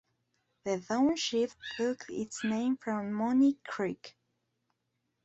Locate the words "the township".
0.65-1.51